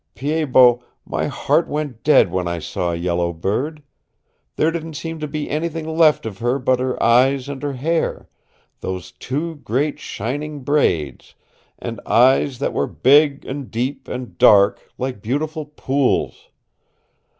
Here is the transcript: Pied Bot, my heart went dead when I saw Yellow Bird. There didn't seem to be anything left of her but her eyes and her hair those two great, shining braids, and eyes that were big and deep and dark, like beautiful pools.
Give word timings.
Pied 0.15 0.51
Bot, 0.51 0.79
my 1.05 1.27
heart 1.27 1.67
went 1.67 2.03
dead 2.03 2.31
when 2.31 2.47
I 2.47 2.57
saw 2.57 2.91
Yellow 2.91 3.31
Bird. 3.31 3.83
There 4.55 4.71
didn't 4.71 4.95
seem 4.95 5.19
to 5.19 5.27
be 5.27 5.47
anything 5.47 5.87
left 5.87 6.25
of 6.25 6.39
her 6.39 6.57
but 6.57 6.79
her 6.79 7.01
eyes 7.03 7.47
and 7.47 7.61
her 7.61 7.73
hair 7.73 8.27
those 8.79 9.11
two 9.11 9.57
great, 9.57 9.99
shining 9.99 10.61
braids, 10.63 11.35
and 11.77 12.01
eyes 12.03 12.57
that 12.57 12.73
were 12.73 12.87
big 12.87 13.45
and 13.45 13.69
deep 13.69 14.07
and 14.07 14.39
dark, 14.39 14.81
like 14.97 15.21
beautiful 15.21 15.67
pools. 15.67 16.49